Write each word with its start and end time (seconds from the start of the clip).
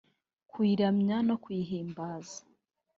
kuyiramya 0.51 1.17
no 1.27 1.35
kuyihimbaza 1.43 2.39